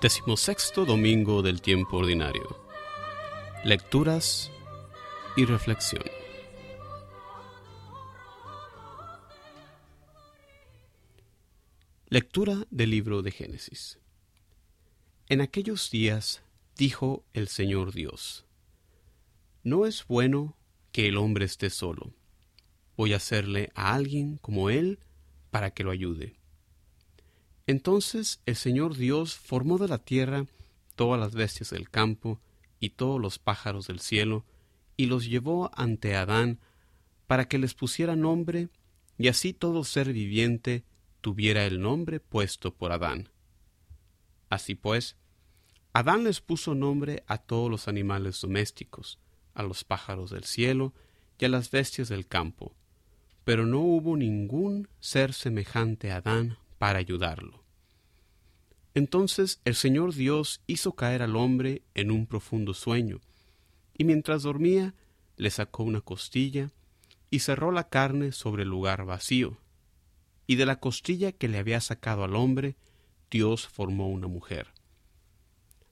Decimosexto 0.00 0.84
domingo 0.84 1.40
del 1.40 1.62
tiempo 1.62 1.96
ordinario. 1.96 2.62
Lecturas 3.64 4.52
y 5.38 5.46
reflexión. 5.46 6.02
Lectura 12.10 12.66
del 12.70 12.90
libro 12.90 13.22
de 13.22 13.30
Génesis. 13.30 13.98
En 15.30 15.40
aquellos 15.40 15.90
días 15.90 16.42
dijo 16.76 17.24
el 17.32 17.48
Señor 17.48 17.94
Dios, 17.94 18.44
No 19.64 19.86
es 19.86 20.06
bueno 20.06 20.58
que 20.92 21.08
el 21.08 21.16
hombre 21.16 21.46
esté 21.46 21.70
solo. 21.70 22.12
Voy 22.98 23.14
a 23.14 23.16
hacerle 23.16 23.72
a 23.74 23.94
alguien 23.94 24.36
como 24.36 24.68
él 24.68 24.98
para 25.50 25.70
que 25.70 25.84
lo 25.84 25.90
ayude. 25.90 26.36
Entonces 27.66 28.40
el 28.46 28.54
Señor 28.54 28.96
Dios 28.96 29.34
formó 29.34 29.78
de 29.78 29.88
la 29.88 29.98
tierra 29.98 30.46
todas 30.94 31.18
las 31.18 31.34
bestias 31.34 31.70
del 31.70 31.90
campo 31.90 32.40
y 32.78 32.90
todos 32.90 33.20
los 33.20 33.38
pájaros 33.38 33.88
del 33.88 34.00
cielo, 34.00 34.44
y 34.96 35.06
los 35.06 35.26
llevó 35.26 35.70
ante 35.74 36.14
Adán 36.14 36.60
para 37.26 37.48
que 37.48 37.58
les 37.58 37.74
pusiera 37.74 38.16
nombre, 38.16 38.68
y 39.18 39.28
así 39.28 39.52
todo 39.52 39.82
ser 39.84 40.12
viviente 40.12 40.84
tuviera 41.20 41.66
el 41.66 41.80
nombre 41.80 42.20
puesto 42.20 42.72
por 42.74 42.92
Adán. 42.92 43.30
Así 44.48 44.74
pues, 44.74 45.16
Adán 45.92 46.24
les 46.24 46.40
puso 46.40 46.74
nombre 46.74 47.24
a 47.26 47.38
todos 47.38 47.70
los 47.70 47.88
animales 47.88 48.40
domésticos, 48.40 49.18
a 49.54 49.62
los 49.62 49.82
pájaros 49.84 50.30
del 50.30 50.44
cielo 50.44 50.94
y 51.38 51.46
a 51.46 51.48
las 51.48 51.70
bestias 51.70 52.08
del 52.08 52.26
campo, 52.26 52.74
pero 53.44 53.66
no 53.66 53.80
hubo 53.80 54.16
ningún 54.16 54.88
ser 55.00 55.32
semejante 55.32 56.12
a 56.12 56.16
Adán 56.16 56.58
para 56.78 56.98
ayudarlo. 56.98 57.66
Entonces 58.96 59.60
el 59.66 59.74
Señor 59.74 60.14
Dios 60.14 60.62
hizo 60.66 60.92
caer 60.92 61.20
al 61.20 61.36
hombre 61.36 61.82
en 61.92 62.10
un 62.10 62.26
profundo 62.26 62.72
sueño, 62.72 63.20
y 63.92 64.04
mientras 64.04 64.42
dormía 64.42 64.94
le 65.36 65.50
sacó 65.50 65.82
una 65.82 66.00
costilla 66.00 66.70
y 67.28 67.40
cerró 67.40 67.72
la 67.72 67.90
carne 67.90 68.32
sobre 68.32 68.62
el 68.62 68.70
lugar 68.70 69.04
vacío. 69.04 69.58
Y 70.46 70.56
de 70.56 70.64
la 70.64 70.80
costilla 70.80 71.32
que 71.32 71.46
le 71.46 71.58
había 71.58 71.82
sacado 71.82 72.24
al 72.24 72.36
hombre, 72.36 72.76
Dios 73.30 73.68
formó 73.68 74.08
una 74.08 74.28
mujer. 74.28 74.72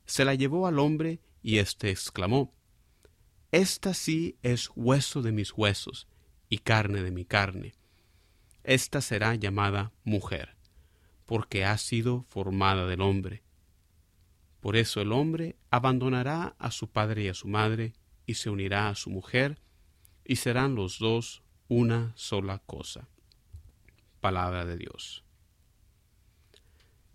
Se 0.07 0.25
la 0.25 0.35
llevó 0.35 0.67
al 0.67 0.79
hombre 0.79 1.21
y 1.43 1.59
éste 1.59 1.91
exclamó, 1.91 2.55
Esta 3.53 3.93
sí 3.93 4.39
es 4.43 4.71
hueso 4.77 5.21
de 5.21 5.33
mis 5.33 5.53
huesos 5.53 6.09
y 6.49 6.57
carne 6.57 7.03
de 7.03 7.11
mi 7.11 7.27
carne. 7.27 7.75
Esta 8.63 9.03
será 9.03 9.35
llamada 9.35 9.93
mujer 10.05 10.54
porque 11.27 11.65
ha 11.65 11.77
sido 11.79 12.25
formada 12.29 12.87
del 12.87 13.01
hombre. 13.01 13.43
Por 14.61 14.77
eso 14.77 15.01
el 15.01 15.13
hombre 15.13 15.57
abandonará 15.71 16.57
a 16.59 16.71
su 16.71 16.89
padre 16.91 17.25
y 17.25 17.29
a 17.29 17.35
su 17.35 17.49
madre, 17.49 17.95
y 18.27 18.35
se 18.35 18.51
unirá 18.51 18.89
a 18.89 18.95
su 18.95 19.11
mujer, 19.11 19.61
y 20.25 20.37
serán 20.37 20.75
los 20.75 20.99
dos 20.99 21.43
una 21.69 22.13
sola 22.17 22.61
cosa. 22.61 23.09
Palabra 24.21 24.65
de 24.65 24.77
Dios. 24.77 25.25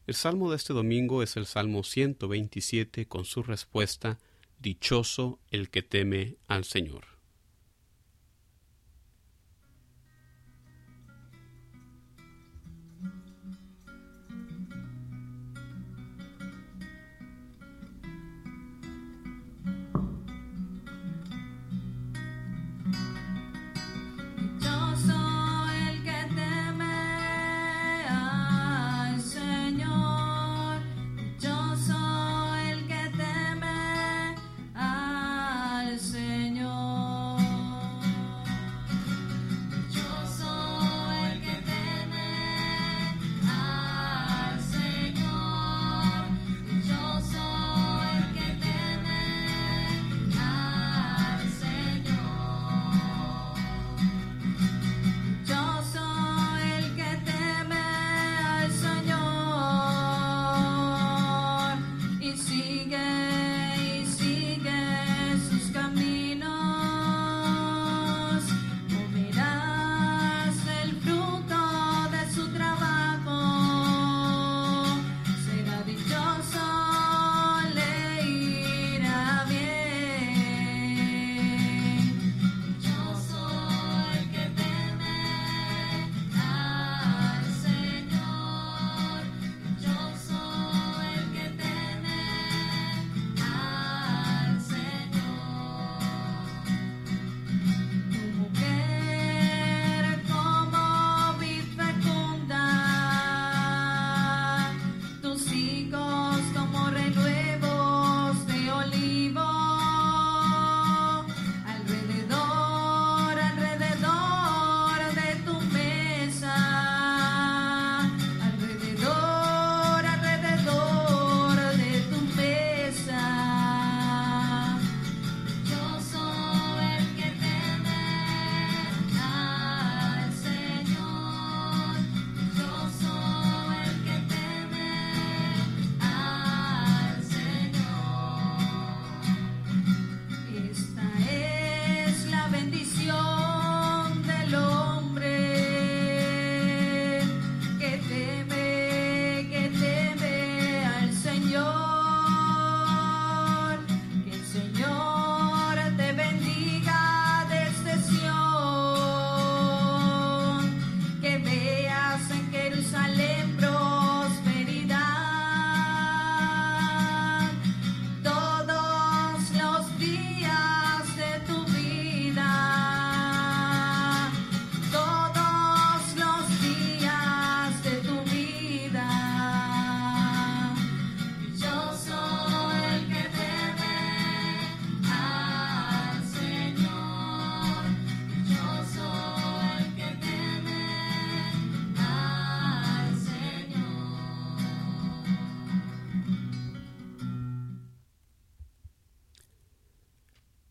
El 0.05 0.15
salmo 0.15 0.49
de 0.49 0.55
este 0.55 0.73
domingo 0.73 1.21
es 1.21 1.37
el 1.37 1.45
Salmo 1.45 1.83
127 1.83 3.07
con 3.07 3.25
su 3.25 3.43
respuesta, 3.43 4.19
Dichoso 4.57 5.39
el 5.51 5.69
que 5.69 5.83
teme 5.83 6.37
al 6.47 6.65
Señor. 6.65 7.18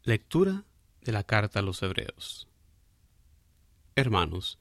Lectura 0.08 0.64
de 1.02 1.12
la 1.12 1.22
carta 1.22 1.58
a 1.58 1.62
los 1.62 1.82
Hebreos 1.82 2.48
Hermanos, 3.94 4.58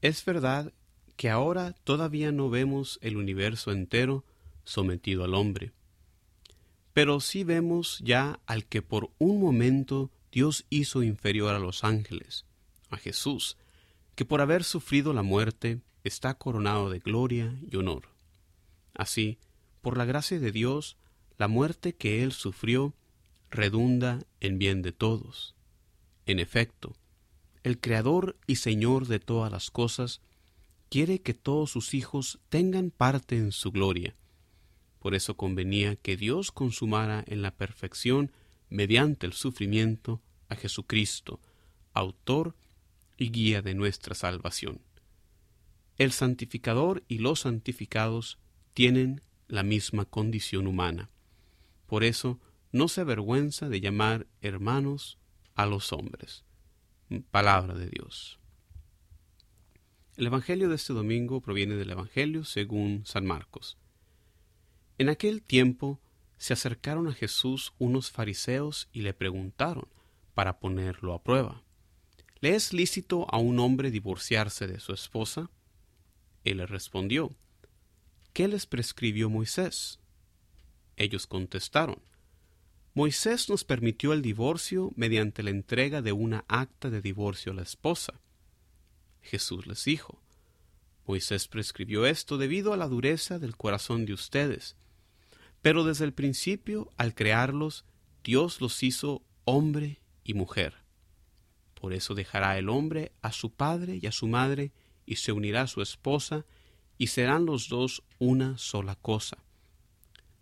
es 0.00 0.24
verdad 0.24 0.72
que 1.16 1.28
ahora 1.28 1.72
todavía 1.72 2.30
no 2.30 2.50
vemos 2.50 3.00
el 3.02 3.16
universo 3.16 3.72
entero 3.72 4.24
sometido 4.62 5.24
al 5.24 5.34
hombre, 5.34 5.72
pero 6.92 7.18
sí 7.18 7.42
vemos 7.42 7.98
ya 8.04 8.38
al 8.46 8.64
que 8.64 8.80
por 8.80 9.10
un 9.18 9.40
momento 9.40 10.12
Dios 10.30 10.66
hizo 10.70 11.02
inferior 11.02 11.56
a 11.56 11.58
los 11.58 11.82
ángeles, 11.82 12.44
a 12.88 12.96
Jesús, 12.96 13.56
que 14.14 14.24
por 14.24 14.40
haber 14.40 14.62
sufrido 14.62 15.12
la 15.12 15.22
muerte 15.24 15.80
está 16.04 16.34
coronado 16.34 16.90
de 16.90 17.00
gloria 17.00 17.58
y 17.68 17.74
honor. 17.74 18.10
Así, 18.94 19.40
por 19.82 19.98
la 19.98 20.04
gracia 20.04 20.38
de 20.38 20.52
Dios, 20.52 20.96
la 21.38 21.48
muerte 21.48 21.96
que 21.96 22.22
él 22.22 22.30
sufrió 22.30 22.94
redunda 23.50 24.20
en 24.40 24.58
bien 24.58 24.82
de 24.82 24.92
todos. 24.92 25.54
En 26.26 26.38
efecto, 26.38 26.96
el 27.62 27.80
Creador 27.80 28.36
y 28.46 28.56
Señor 28.56 29.06
de 29.06 29.20
todas 29.20 29.50
las 29.50 29.70
cosas 29.70 30.20
quiere 30.88 31.20
que 31.20 31.34
todos 31.34 31.70
sus 31.70 31.94
hijos 31.94 32.38
tengan 32.48 32.90
parte 32.90 33.36
en 33.36 33.52
su 33.52 33.72
gloria. 33.72 34.14
Por 35.00 35.14
eso 35.14 35.36
convenía 35.36 35.96
que 35.96 36.16
Dios 36.16 36.52
consumara 36.52 37.24
en 37.26 37.42
la 37.42 37.52
perfección, 37.52 38.32
mediante 38.68 39.26
el 39.26 39.32
sufrimiento, 39.32 40.20
a 40.48 40.56
Jesucristo, 40.56 41.40
autor 41.92 42.54
y 43.16 43.30
guía 43.30 43.62
de 43.62 43.74
nuestra 43.74 44.14
salvación. 44.14 44.80
El 45.98 46.12
santificador 46.12 47.02
y 47.08 47.18
los 47.18 47.40
santificados 47.40 48.38
tienen 48.74 49.22
la 49.48 49.62
misma 49.62 50.04
condición 50.04 50.66
humana. 50.66 51.08
Por 51.86 52.04
eso 52.04 52.38
no 52.72 52.88
se 52.88 53.02
avergüenza 53.02 53.68
de 53.68 53.80
llamar 53.80 54.26
hermanos 54.40 55.18
a 55.54 55.66
los 55.66 55.92
hombres. 55.92 56.44
Palabra 57.30 57.74
de 57.74 57.88
Dios. 57.88 58.38
El 60.16 60.26
Evangelio 60.26 60.68
de 60.68 60.76
este 60.76 60.92
domingo 60.92 61.40
proviene 61.40 61.76
del 61.76 61.90
Evangelio 61.90 62.44
según 62.44 63.04
San 63.04 63.26
Marcos. 63.26 63.76
En 64.98 65.08
aquel 65.08 65.42
tiempo 65.42 66.00
se 66.38 66.54
acercaron 66.54 67.06
a 67.08 67.12
Jesús 67.12 67.74
unos 67.78 68.10
fariseos 68.10 68.88
y 68.92 69.02
le 69.02 69.14
preguntaron, 69.14 69.88
para 70.34 70.58
ponerlo 70.58 71.14
a 71.14 71.22
prueba, 71.22 71.62
¿le 72.40 72.54
es 72.54 72.74
lícito 72.74 73.26
a 73.30 73.38
un 73.38 73.58
hombre 73.58 73.90
divorciarse 73.90 74.66
de 74.66 74.80
su 74.80 74.92
esposa? 74.92 75.50
Él 76.44 76.58
le 76.58 76.66
respondió, 76.66 77.34
¿qué 78.34 78.46
les 78.46 78.66
prescribió 78.66 79.30
Moisés? 79.30 79.98
Ellos 80.96 81.26
contestaron, 81.26 82.02
Moisés 82.96 83.50
nos 83.50 83.62
permitió 83.62 84.14
el 84.14 84.22
divorcio 84.22 84.90
mediante 84.96 85.42
la 85.42 85.50
entrega 85.50 86.00
de 86.00 86.12
una 86.12 86.46
acta 86.48 86.88
de 86.88 87.02
divorcio 87.02 87.52
a 87.52 87.54
la 87.54 87.60
esposa. 87.60 88.22
Jesús 89.20 89.66
les 89.66 89.84
dijo, 89.84 90.22
Moisés 91.06 91.46
prescribió 91.46 92.06
esto 92.06 92.38
debido 92.38 92.72
a 92.72 92.78
la 92.78 92.88
dureza 92.88 93.38
del 93.38 93.54
corazón 93.54 94.06
de 94.06 94.14
ustedes, 94.14 94.76
pero 95.60 95.84
desde 95.84 96.06
el 96.06 96.14
principio, 96.14 96.90
al 96.96 97.14
crearlos, 97.14 97.84
Dios 98.24 98.62
los 98.62 98.82
hizo 98.82 99.20
hombre 99.44 100.00
y 100.24 100.32
mujer. 100.32 100.76
Por 101.78 101.92
eso 101.92 102.14
dejará 102.14 102.56
el 102.56 102.70
hombre 102.70 103.12
a 103.20 103.30
su 103.30 103.52
padre 103.52 103.98
y 104.00 104.06
a 104.06 104.12
su 104.12 104.26
madre, 104.26 104.72
y 105.04 105.16
se 105.16 105.32
unirá 105.32 105.60
a 105.60 105.66
su 105.66 105.82
esposa, 105.82 106.46
y 106.96 107.08
serán 107.08 107.44
los 107.44 107.68
dos 107.68 108.02
una 108.18 108.56
sola 108.56 108.94
cosa 108.94 109.45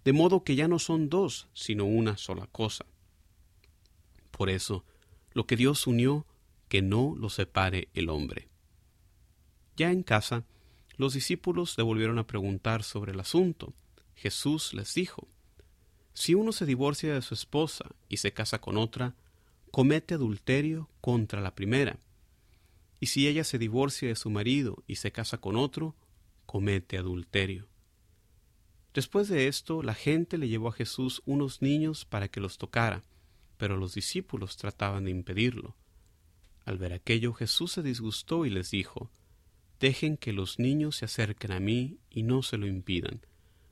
de 0.05 0.13
modo 0.13 0.45
que 0.45 0.55
ya 0.55 0.69
no 0.69 0.79
son 0.79 1.09
dos, 1.09 1.49
sino 1.55 1.85
una 1.85 2.17
sola 2.17 2.47
cosa. 2.47 2.85
Por 4.31 4.51
eso, 4.51 4.85
lo 5.33 5.47
que 5.47 5.57
Dios 5.57 5.87
unió, 5.87 6.27
que 6.69 6.83
no 6.83 7.15
lo 7.19 7.31
separe 7.31 7.89
el 7.95 8.09
hombre. 8.09 8.49
Ya 9.77 9.91
en 9.91 10.03
casa, 10.03 10.45
los 10.97 11.15
discípulos 11.15 11.77
le 11.79 11.85
volvieron 11.85 12.19
a 12.19 12.27
preguntar 12.27 12.83
sobre 12.83 13.13
el 13.13 13.21
asunto. 13.21 13.73
Jesús 14.15 14.75
les 14.75 14.95
dijo, 14.95 15.27
Si 16.13 16.35
uno 16.35 16.53
se 16.53 16.67
divorcia 16.67 17.15
de 17.15 17.23
su 17.23 17.35
esposa 17.35 17.87
y 18.09 18.19
se 18.19 18.33
casa 18.33 18.61
con 18.61 18.77
otra, 18.77 19.15
comete 19.71 20.15
adulterio 20.15 20.89
contra 21.01 21.41
la 21.41 21.55
primera. 21.55 21.99
Y 23.01 23.07
si 23.07 23.27
ella 23.27 23.45
se 23.45 23.59
divorcia 23.59 24.09
de 24.09 24.17
su 24.17 24.31
marido 24.31 24.85
y 24.87 24.97
se 24.97 25.11
casa 25.11 25.39
con 25.39 25.57
otro, 25.57 25.97
comete 26.47 26.97
adulterio. 26.97 27.67
Después 28.95 29.29
de 29.29 29.49
esto, 29.49 29.83
la 29.83 29.95
gente 29.95 30.39
le 30.39 30.49
llevó 30.49 30.69
a 30.69 30.73
Jesús 30.73 31.21
unos 31.27 31.61
niños 31.63 32.05
para 32.05 32.29
que 32.29 32.41
los 32.41 32.59
tocara, 32.59 33.05
pero 33.57 33.77
los 33.77 33.95
discípulos 33.95 34.57
trataban 34.57 35.05
de 35.05 35.11
impedirlo. 35.11 35.75
Al 36.65 36.79
ver 36.79 36.93
aquello, 36.93 37.33
Jesús 37.35 37.73
se 37.73 37.83
disgustó 37.83 38.47
y 38.47 38.51
les 38.51 38.71
dijo, 38.71 39.11
Dejen 39.81 40.17
que 40.17 40.33
los 40.33 40.61
niños 40.61 40.97
se 40.97 41.07
acerquen 41.07 41.51
a 41.51 41.61
mí 41.61 41.99
y 42.09 42.23
no 42.23 42.43
se 42.43 42.57
lo 42.57 42.67
impidan, 42.69 43.21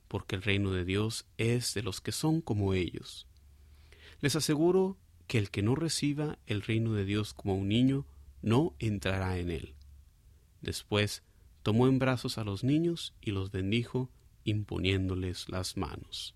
porque 0.09 0.35
el 0.35 0.43
reino 0.43 0.71
de 0.71 0.83
Dios 0.83 1.25
es 1.37 1.73
de 1.73 1.83
los 1.83 2.01
que 2.01 2.11
son 2.11 2.41
como 2.41 2.73
ellos. 2.73 3.25
Les 4.19 4.35
aseguro 4.35 4.97
que 5.27 5.37
el 5.37 5.49
que 5.49 5.63
no 5.63 5.75
reciba 5.75 6.37
el 6.45 6.61
reino 6.61 6.93
de 6.93 7.05
Dios 7.05 7.33
como 7.33 7.55
un 7.55 7.69
niño, 7.69 8.05
no 8.41 8.75
entrará 8.77 9.37
en 9.37 9.51
él. 9.51 9.73
Después 10.61 11.23
tomó 11.63 11.87
en 11.87 11.97
brazos 11.97 12.37
a 12.37 12.43
los 12.43 12.63
niños 12.63 13.15
y 13.21 13.31
los 13.31 13.51
bendijo, 13.51 14.11
imponiéndoles 14.43 15.49
las 15.49 15.77
manos. 15.77 16.35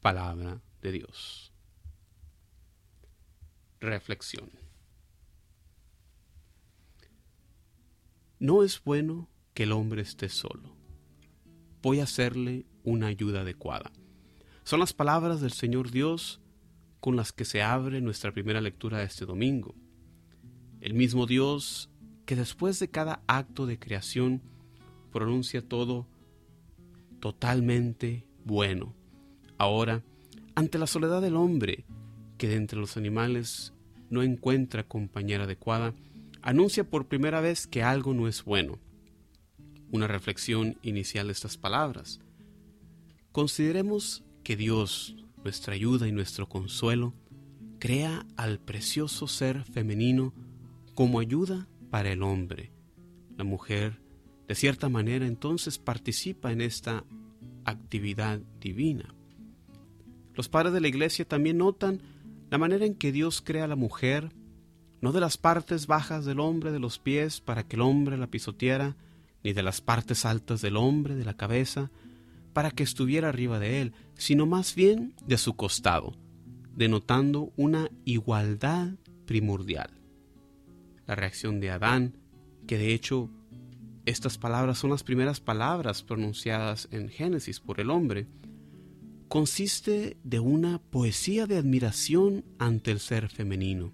Palabra 0.00 0.60
de 0.82 0.92
Dios. 0.92 1.52
Reflexión. 3.80 4.50
No 8.38 8.62
es 8.62 8.82
bueno 8.82 9.28
que 9.54 9.64
el 9.64 9.72
hombre 9.72 10.02
esté 10.02 10.28
solo. 10.28 10.74
Voy 11.82 12.00
a 12.00 12.04
hacerle 12.04 12.66
una 12.84 13.06
ayuda 13.06 13.42
adecuada. 13.42 13.92
Son 14.64 14.80
las 14.80 14.92
palabras 14.92 15.40
del 15.40 15.52
Señor 15.52 15.90
Dios 15.90 16.40
con 17.00 17.16
las 17.16 17.32
que 17.32 17.44
se 17.44 17.62
abre 17.62 18.00
nuestra 18.00 18.32
primera 18.32 18.60
lectura 18.60 18.98
de 18.98 19.04
este 19.04 19.26
domingo. 19.26 19.74
El 20.80 20.94
mismo 20.94 21.26
Dios 21.26 21.90
que 22.26 22.36
después 22.36 22.78
de 22.78 22.88
cada 22.88 23.22
acto 23.26 23.66
de 23.66 23.78
creación 23.78 24.42
pronuncia 25.12 25.66
todo 25.66 26.06
totalmente 27.22 28.26
bueno. 28.44 28.96
Ahora, 29.56 30.02
ante 30.56 30.76
la 30.76 30.88
soledad 30.88 31.22
del 31.22 31.36
hombre, 31.36 31.84
que 32.36 32.48
de 32.48 32.56
entre 32.56 32.80
los 32.80 32.96
animales 32.96 33.72
no 34.10 34.24
encuentra 34.24 34.88
compañera 34.88 35.44
adecuada, 35.44 35.94
anuncia 36.42 36.82
por 36.82 37.06
primera 37.06 37.40
vez 37.40 37.68
que 37.68 37.84
algo 37.84 38.12
no 38.12 38.26
es 38.26 38.42
bueno. 38.42 38.80
Una 39.92 40.08
reflexión 40.08 40.76
inicial 40.82 41.28
de 41.28 41.34
estas 41.34 41.56
palabras. 41.56 42.18
Consideremos 43.30 44.24
que 44.42 44.56
Dios, 44.56 45.14
nuestra 45.44 45.74
ayuda 45.74 46.08
y 46.08 46.12
nuestro 46.12 46.48
consuelo, 46.48 47.14
crea 47.78 48.26
al 48.36 48.58
precioso 48.58 49.28
ser 49.28 49.62
femenino 49.62 50.34
como 50.96 51.20
ayuda 51.20 51.68
para 51.88 52.10
el 52.10 52.24
hombre. 52.24 52.72
La 53.36 53.44
mujer 53.44 54.01
de 54.48 54.54
cierta 54.54 54.88
manera 54.88 55.26
entonces 55.26 55.78
participa 55.78 56.52
en 56.52 56.60
esta 56.60 57.04
actividad 57.64 58.40
divina. 58.60 59.14
Los 60.34 60.48
padres 60.48 60.72
de 60.72 60.80
la 60.80 60.88
iglesia 60.88 61.24
también 61.26 61.58
notan 61.58 62.00
la 62.50 62.58
manera 62.58 62.84
en 62.84 62.94
que 62.94 63.12
Dios 63.12 63.40
crea 63.40 63.64
a 63.64 63.68
la 63.68 63.76
mujer, 63.76 64.32
no 65.00 65.12
de 65.12 65.20
las 65.20 65.36
partes 65.36 65.86
bajas 65.86 66.24
del 66.24 66.40
hombre 66.40 66.70
de 66.70 66.78
los 66.78 66.98
pies 66.98 67.40
para 67.40 67.66
que 67.66 67.76
el 67.76 67.82
hombre 67.82 68.16
la 68.16 68.26
pisoteara, 68.26 68.96
ni 69.42 69.52
de 69.52 69.62
las 69.62 69.80
partes 69.80 70.24
altas 70.24 70.60
del 70.60 70.76
hombre 70.76 71.14
de 71.14 71.24
la 71.24 71.34
cabeza 71.34 71.90
para 72.52 72.70
que 72.70 72.82
estuviera 72.82 73.28
arriba 73.28 73.58
de 73.58 73.80
él, 73.80 73.92
sino 74.14 74.46
más 74.46 74.74
bien 74.74 75.14
de 75.26 75.38
su 75.38 75.54
costado, 75.54 76.14
denotando 76.74 77.52
una 77.56 77.90
igualdad 78.04 78.92
primordial. 79.26 79.90
La 81.06 81.14
reacción 81.14 81.60
de 81.60 81.70
Adán, 81.70 82.18
que 82.66 82.78
de 82.78 82.92
hecho 82.92 83.30
estas 84.04 84.36
palabras 84.36 84.78
son 84.78 84.90
las 84.90 85.04
primeras 85.04 85.40
palabras 85.40 86.02
pronunciadas 86.02 86.88
en 86.90 87.08
Génesis 87.08 87.60
por 87.60 87.80
el 87.80 87.90
hombre. 87.90 88.26
Consiste 89.28 90.16
de 90.24 90.40
una 90.40 90.80
poesía 90.80 91.46
de 91.46 91.56
admiración 91.56 92.44
ante 92.58 92.90
el 92.90 92.98
ser 92.98 93.28
femenino. 93.28 93.92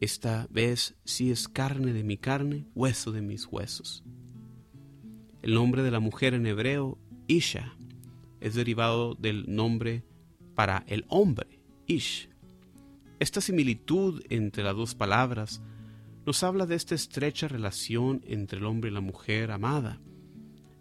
Esta 0.00 0.46
vez 0.50 0.96
sí 1.04 1.30
es 1.30 1.48
carne 1.48 1.94
de 1.94 2.04
mi 2.04 2.18
carne, 2.18 2.66
hueso 2.74 3.10
de 3.10 3.22
mis 3.22 3.46
huesos. 3.46 4.04
El 5.40 5.54
nombre 5.54 5.82
de 5.82 5.90
la 5.90 6.00
mujer 6.00 6.34
en 6.34 6.46
hebreo, 6.46 6.98
Isha, 7.26 7.74
es 8.40 8.54
derivado 8.54 9.14
del 9.14 9.46
nombre 9.48 10.04
para 10.54 10.84
el 10.86 11.06
hombre, 11.08 11.60
Ish. 11.86 12.28
Esta 13.18 13.40
similitud 13.40 14.22
entre 14.28 14.62
las 14.62 14.76
dos 14.76 14.94
palabras 14.94 15.62
nos 16.26 16.42
habla 16.42 16.66
de 16.66 16.74
esta 16.74 16.96
estrecha 16.96 17.46
relación 17.46 18.20
entre 18.26 18.58
el 18.58 18.66
hombre 18.66 18.90
y 18.90 18.92
la 18.92 19.00
mujer 19.00 19.52
amada, 19.52 20.00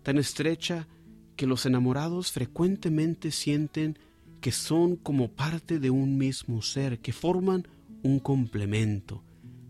tan 0.02 0.18
estrecha 0.18 0.88
que 1.36 1.46
los 1.46 1.68
enamorados 1.68 2.32
frecuentemente 2.32 3.30
sienten 3.30 4.00
que 4.42 4.52
son 4.52 4.96
como 4.96 5.30
parte 5.30 5.80
de 5.80 5.92
un 5.92 6.18
mismo 6.18 6.64
ser, 6.64 7.00
que 7.00 7.14
forman 7.14 7.68
un 8.02 8.20
complemento, 8.20 9.24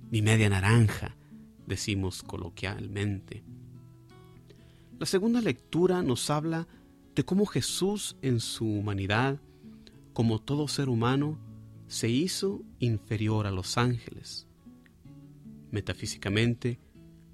mi 0.10 0.22
media 0.22 0.50
naranja, 0.50 1.18
decimos 1.68 2.24
coloquialmente. 2.24 3.44
La 4.98 5.06
segunda 5.06 5.42
lectura 5.42 6.02
nos 6.04 6.30
habla 6.30 6.68
de 7.16 7.26
cómo 7.26 7.46
Jesús 7.46 8.16
en 8.22 8.40
su 8.40 8.66
humanidad, 8.66 9.42
como 10.14 10.40
todo 10.40 10.70
ser 10.70 10.88
humano, 10.88 11.38
se 11.88 12.08
hizo 12.10 12.62
inferior 12.80 13.46
a 13.46 13.52
los 13.52 13.78
ángeles. 13.78 14.48
Metafísicamente, 15.72 16.80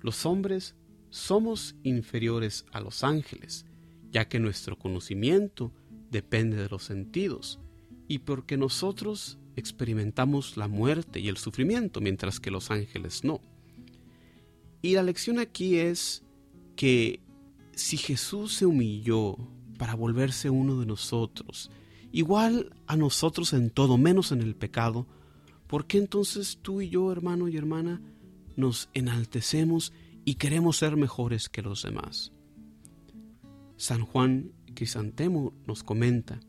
los 0.01 0.25
hombres 0.25 0.75
somos 1.09 1.75
inferiores 1.83 2.65
a 2.71 2.79
los 2.79 3.03
ángeles, 3.03 3.65
ya 4.11 4.27
que 4.27 4.39
nuestro 4.39 4.77
conocimiento 4.77 5.73
depende 6.09 6.57
de 6.57 6.69
los 6.69 6.83
sentidos, 6.83 7.59
y 8.07 8.19
porque 8.19 8.57
nosotros 8.57 9.37
experimentamos 9.55 10.57
la 10.57 10.67
muerte 10.67 11.19
y 11.19 11.27
el 11.27 11.37
sufrimiento, 11.37 12.01
mientras 12.01 12.39
que 12.39 12.51
los 12.51 12.71
ángeles 12.71 13.23
no. 13.23 13.41
Y 14.81 14.93
la 14.95 15.03
lección 15.03 15.39
aquí 15.39 15.77
es 15.77 16.23
que 16.75 17.21
si 17.73 17.97
Jesús 17.97 18.53
se 18.53 18.65
humilló 18.65 19.37
para 19.77 19.95
volverse 19.95 20.49
uno 20.49 20.79
de 20.79 20.85
nosotros, 20.85 21.71
igual 22.11 22.73
a 22.87 22.95
nosotros 22.95 23.53
en 23.53 23.69
todo, 23.69 23.97
menos 23.97 24.31
en 24.31 24.41
el 24.41 24.55
pecado, 24.55 25.07
¿por 25.67 25.85
qué 25.85 25.97
entonces 25.97 26.59
tú 26.61 26.81
y 26.81 26.89
yo, 26.89 27.11
hermano 27.11 27.47
y 27.47 27.57
hermana, 27.57 28.01
nos 28.61 28.89
enaltecemos 28.93 29.91
y 30.23 30.35
queremos 30.35 30.77
ser 30.77 30.95
mejores 30.95 31.49
que 31.49 31.61
los 31.61 31.83
demás? 31.83 32.31
San 33.75 34.05
Juan 34.05 34.53
Crisantemo 34.73 35.53
nos 35.67 35.83
comenta, 35.83 36.39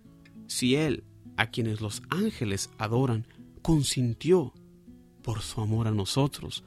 si 0.46 0.76
Él, 0.76 1.04
a 1.36 1.50
quienes 1.50 1.80
los 1.80 2.02
ángeles 2.10 2.70
adoran, 2.78 3.26
consintió, 3.62 4.52
por 5.22 5.40
su 5.40 5.60
amor 5.60 5.88
a 5.88 5.92
nosotros, 5.92 6.64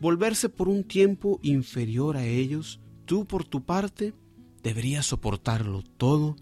volverse 0.00 0.48
por 0.48 0.68
un 0.68 0.84
tiempo 0.84 1.40
inferior 1.42 2.16
a 2.16 2.24
ellos, 2.24 2.80
tú 3.06 3.26
por 3.26 3.44
tu 3.44 3.64
parte 3.64 4.14
deberías 4.62 5.06
soportarlo 5.06 5.82
todo 5.82 6.36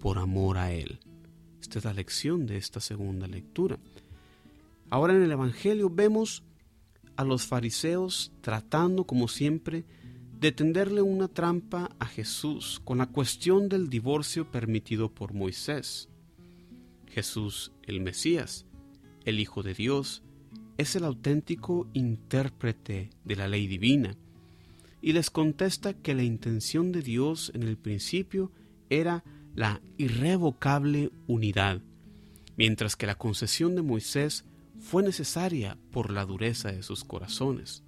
por 0.00 0.18
amor 0.18 0.58
a 0.58 0.72
Él. 0.72 0.98
Esta 1.60 1.78
es 1.78 1.84
la 1.84 1.92
lección 1.92 2.46
de 2.46 2.56
esta 2.56 2.80
segunda 2.80 3.26
lectura. 3.26 3.78
Ahora 4.88 5.14
en 5.14 5.22
el 5.22 5.32
Evangelio 5.32 5.90
vemos 5.90 6.42
a 7.16 7.24
los 7.24 7.46
fariseos 7.46 8.32
tratando, 8.40 9.04
como 9.04 9.28
siempre, 9.28 9.84
de 10.40 10.52
tenderle 10.52 11.02
una 11.02 11.28
trampa 11.28 11.90
a 11.98 12.06
Jesús 12.06 12.80
con 12.84 12.98
la 12.98 13.06
cuestión 13.06 13.68
del 13.68 13.88
divorcio 13.88 14.50
permitido 14.50 15.10
por 15.10 15.32
Moisés. 15.32 16.08
Jesús, 17.08 17.72
el 17.84 18.00
Mesías, 18.00 18.66
el 19.24 19.40
Hijo 19.40 19.62
de 19.62 19.74
Dios, 19.74 20.22
es 20.76 20.94
el 20.94 21.04
auténtico 21.04 21.88
intérprete 21.94 23.10
de 23.24 23.36
la 23.36 23.48
ley 23.48 23.66
divina, 23.66 24.16
y 25.00 25.12
les 25.12 25.30
contesta 25.30 25.94
que 25.94 26.14
la 26.14 26.22
intención 26.22 26.92
de 26.92 27.00
Dios 27.00 27.50
en 27.54 27.62
el 27.62 27.76
principio 27.76 28.50
era 28.90 29.24
la 29.54 29.80
irrevocable 29.96 31.10
unidad, 31.26 31.80
mientras 32.56 32.96
que 32.96 33.06
la 33.06 33.16
concesión 33.16 33.74
de 33.74 33.82
Moisés 33.82 34.44
fue 34.80 35.02
necesaria 35.02 35.76
por 35.90 36.12
la 36.12 36.24
dureza 36.24 36.70
de 36.70 36.82
sus 36.82 37.04
corazones. 37.04 37.82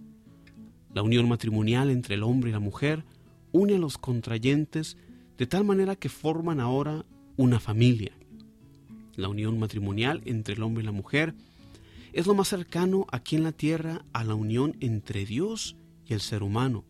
La 0.95 1.03
unión 1.03 1.29
matrimonial 1.29 1.91
entre 1.91 2.15
el 2.15 2.23
hombre 2.23 2.51
y 2.51 2.53
la 2.53 2.61
mujer 2.61 3.05
une 3.53 3.77
a 3.77 3.79
los 3.79 3.99
contrayentes 3.99 4.97
de 5.37 5.47
tal 5.47 5.65
manera 5.65 5.97
que 5.97 6.09
forman 6.09 6.61
ahora 6.61 7.05
una 7.37 7.61
familia. 7.61 8.13
La 9.15 9.29
unión 9.29 9.59
matrimonial 9.59 10.23
entre 10.25 10.55
el 10.55 10.63
hombre 10.63 10.83
y 10.83 10.87
la 10.87 10.93
mujer 10.93 11.35
es 12.13 12.27
lo 12.27 12.35
más 12.35 12.49
cercano 12.49 13.07
aquí 13.13 13.37
en 13.37 13.45
la 13.45 13.53
tierra 13.53 14.05
a 14.13 14.25
la 14.25 14.35
unión 14.35 14.77
entre 14.81 15.25
Dios 15.25 15.77
y 16.07 16.15
el 16.15 16.21
ser 16.21 16.43
humano, 16.43 16.85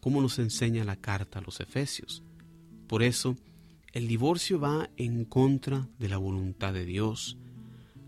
como 0.00 0.20
nos 0.20 0.38
enseña 0.38 0.84
la 0.84 0.96
carta 0.96 1.38
a 1.38 1.42
los 1.42 1.60
Efesios. 1.60 2.22
Por 2.88 3.02
eso, 3.02 3.36
el 3.92 4.08
divorcio 4.08 4.58
va 4.58 4.90
en 4.96 5.24
contra 5.24 5.88
de 5.98 6.08
la 6.08 6.16
voluntad 6.16 6.72
de 6.72 6.84
Dios. 6.84 7.36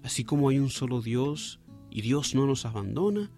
Así 0.04 0.22
como 0.22 0.50
hay 0.50 0.58
un 0.58 0.68
solo 0.68 1.00
Dios 1.00 1.60
y 1.90 2.02
Dios 2.02 2.34
no 2.34 2.46
nos 2.46 2.66
abandona, 2.66 3.30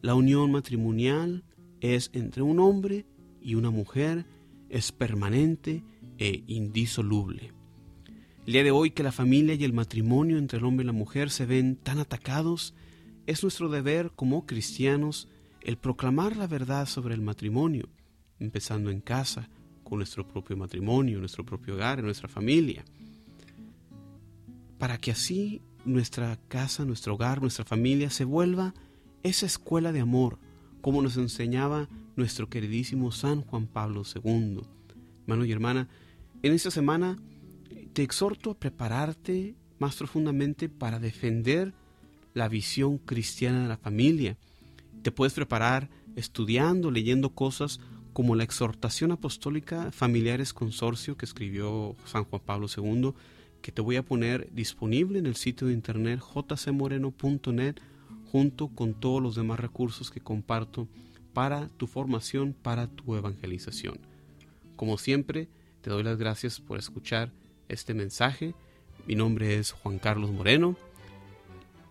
la 0.00 0.14
unión 0.14 0.50
matrimonial 0.50 1.44
es 1.80 2.10
entre 2.14 2.42
un 2.42 2.60
hombre 2.60 3.04
y 3.42 3.56
una 3.56 3.70
mujer, 3.70 4.24
es 4.70 4.90
permanente 4.90 5.84
e 6.16 6.44
indisoluble. 6.46 7.52
El 8.46 8.54
día 8.54 8.64
de 8.64 8.70
hoy 8.70 8.92
que 8.92 9.02
la 9.02 9.12
familia 9.12 9.54
y 9.54 9.64
el 9.64 9.74
matrimonio 9.74 10.38
entre 10.38 10.58
el 10.58 10.64
hombre 10.64 10.84
y 10.84 10.86
la 10.86 10.92
mujer 10.92 11.28
se 11.28 11.44
ven 11.44 11.76
tan 11.76 11.98
atacados, 11.98 12.74
es 13.26 13.42
nuestro 13.42 13.68
deber 13.68 14.12
como 14.16 14.46
cristianos 14.46 15.28
el 15.60 15.76
proclamar 15.76 16.38
la 16.38 16.46
verdad 16.46 16.86
sobre 16.86 17.14
el 17.14 17.20
matrimonio, 17.20 17.90
empezando 18.38 18.90
en 18.90 19.02
casa, 19.02 19.50
con 19.84 19.98
nuestro 19.98 20.26
propio 20.26 20.56
matrimonio, 20.56 21.18
nuestro 21.18 21.44
propio 21.44 21.74
hogar, 21.74 22.02
nuestra 22.02 22.28
familia. 22.28 22.82
Para 24.78 24.96
que 24.96 25.10
así 25.10 25.60
nuestra 25.84 26.38
casa, 26.48 26.84
nuestro 26.84 27.14
hogar, 27.14 27.40
nuestra 27.40 27.64
familia 27.64 28.10
se 28.10 28.24
vuelva 28.24 28.74
esa 29.22 29.46
escuela 29.46 29.92
de 29.92 30.00
amor, 30.00 30.38
como 30.80 31.02
nos 31.02 31.16
enseñaba 31.16 31.88
nuestro 32.16 32.48
queridísimo 32.48 33.12
San 33.12 33.42
Juan 33.42 33.66
Pablo 33.66 34.02
II. 34.04 34.60
Hermano 35.22 35.44
y 35.44 35.52
hermana, 35.52 35.88
en 36.42 36.52
esta 36.52 36.70
semana 36.70 37.16
te 37.92 38.02
exhorto 38.02 38.52
a 38.52 38.58
prepararte 38.58 39.54
más 39.78 39.96
profundamente 39.96 40.68
para 40.68 40.98
defender 40.98 41.74
la 42.34 42.48
visión 42.48 42.98
cristiana 42.98 43.62
de 43.62 43.68
la 43.68 43.76
familia. 43.76 44.36
Te 45.02 45.10
puedes 45.10 45.32
preparar 45.32 45.88
estudiando, 46.16 46.90
leyendo 46.90 47.30
cosas 47.30 47.80
como 48.12 48.34
la 48.34 48.44
exhortación 48.44 49.12
apostólica 49.12 49.92
Familiares 49.92 50.52
Consorcio 50.52 51.16
que 51.16 51.24
escribió 51.24 51.96
San 52.04 52.24
Juan 52.24 52.42
Pablo 52.44 52.66
II, 52.74 53.12
te 53.72 53.82
voy 53.82 53.96
a 53.96 54.04
poner 54.04 54.52
disponible 54.52 55.18
en 55.18 55.26
el 55.26 55.36
sitio 55.36 55.66
de 55.66 55.74
internet 55.74 56.20
jcmoreno.net 56.20 57.76
junto 58.30 58.68
con 58.68 58.94
todos 58.94 59.22
los 59.22 59.34
demás 59.34 59.60
recursos 59.60 60.10
que 60.10 60.20
comparto 60.20 60.88
para 61.32 61.68
tu 61.76 61.86
formación, 61.86 62.54
para 62.54 62.86
tu 62.86 63.14
evangelización. 63.14 63.98
Como 64.76 64.98
siempre, 64.98 65.48
te 65.80 65.90
doy 65.90 66.02
las 66.02 66.18
gracias 66.18 66.60
por 66.60 66.78
escuchar 66.78 67.32
este 67.68 67.94
mensaje. 67.94 68.54
Mi 69.06 69.14
nombre 69.14 69.58
es 69.58 69.72
Juan 69.72 69.98
Carlos 69.98 70.30
Moreno. 70.30 70.76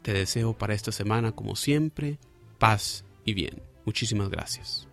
Te 0.01 0.13
deseo 0.13 0.57
para 0.57 0.73
esta 0.73 0.91
semana, 0.91 1.31
como 1.31 1.55
siempre, 1.55 2.19
paz 2.59 3.03
y 3.25 3.33
bien. 3.33 3.61
Muchísimas 3.85 4.29
gracias. 4.29 4.87